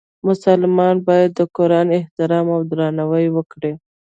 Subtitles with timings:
[0.27, 3.73] مسلمان باید د قرآن احترام او درناوی وکړي.